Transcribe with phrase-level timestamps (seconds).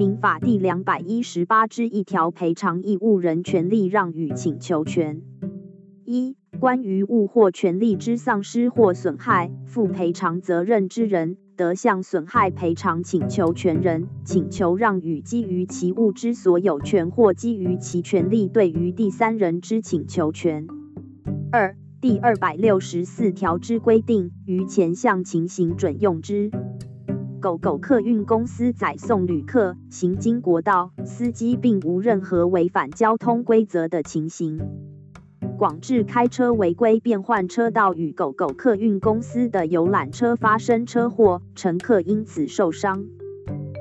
[0.00, 5.20] 民法第两百一十八之一条赔偿义务人权利让与请求权。
[6.06, 20.66] 一、关于物或权利之丧失或损害，负赔偿责任之人，得向损害赔偿请求权人请求让与基于其物之所有权或基于其权利对于第三人之请求权。
[21.52, 26.50] 二、第二百六十四条之规定，于前项情形准用之。
[27.40, 34.60] 狗狗客运公司载送旅客行经国道，司机并无任何违反交通规则的情形。
[35.56, 43.06] 广智开车违规变换车道，与狗狗客运公司的游览车发生车祸，乘客因此受伤。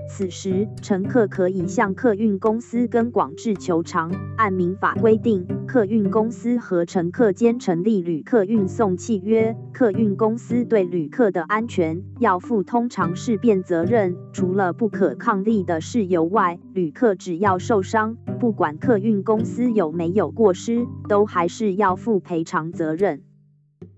[0.09, 4.11] 此时，乘客可以向客运公司跟广智求偿。
[4.37, 14.17] 按民法规定，客运公司和乘客间成立旅客运送契约，客运公司对旅客的安全要负通常事变责任。
[14.33, 23.21] 除了不可抗力的事由外，旅客只要受伤，不管客运公司有没有过失，都还是要负赔偿责任。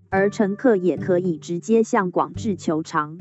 [0.09, 3.17] 而乘客也可以直接向广智求偿。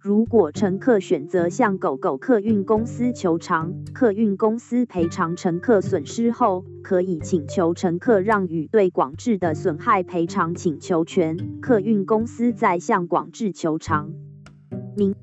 [0.00, 14.12] 如果乘客选择向狗狗客运公司求偿，客运公司赔偿乘客损失后，可以请求乘客让与对广智的损害赔偿请求权，客运公司再向广智求偿。
[14.96, 15.16] 明。